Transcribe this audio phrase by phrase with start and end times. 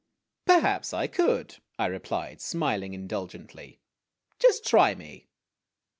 [0.47, 3.81] "Perhaps I could," I replied, smiling indulgently.
[4.39, 5.27] "Just try me."